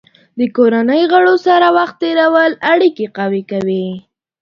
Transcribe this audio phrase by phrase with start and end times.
[0.39, 3.87] د کورنۍ غړو سره وخت تېرول اړیکې قوي کوي.